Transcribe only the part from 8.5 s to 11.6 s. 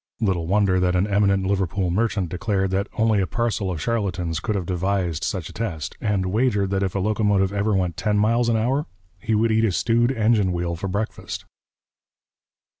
hour, he would eat a stewed engine wheel for breakfast!